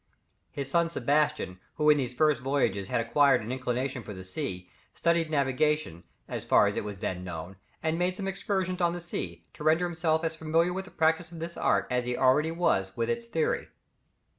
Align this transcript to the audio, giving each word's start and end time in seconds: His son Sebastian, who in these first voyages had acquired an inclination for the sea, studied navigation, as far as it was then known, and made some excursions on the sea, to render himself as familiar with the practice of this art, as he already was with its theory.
His 0.49 0.67
son 0.67 0.89
Sebastian, 0.89 1.59
who 1.75 1.91
in 1.91 1.99
these 1.99 2.15
first 2.15 2.41
voyages 2.41 2.87
had 2.87 2.99
acquired 2.99 3.41
an 3.41 3.51
inclination 3.51 4.01
for 4.01 4.15
the 4.15 4.23
sea, 4.23 4.67
studied 4.95 5.29
navigation, 5.29 6.05
as 6.27 6.43
far 6.43 6.65
as 6.65 6.75
it 6.75 6.83
was 6.83 7.01
then 7.01 7.23
known, 7.23 7.57
and 7.83 7.99
made 7.99 8.17
some 8.17 8.27
excursions 8.27 8.81
on 8.81 8.93
the 8.93 8.99
sea, 9.01 9.45
to 9.53 9.63
render 9.63 9.85
himself 9.85 10.23
as 10.23 10.35
familiar 10.35 10.73
with 10.73 10.85
the 10.85 10.89
practice 10.89 11.31
of 11.31 11.37
this 11.37 11.55
art, 11.55 11.85
as 11.91 12.05
he 12.05 12.17
already 12.17 12.49
was 12.49 12.97
with 12.97 13.11
its 13.11 13.25
theory. 13.27 13.67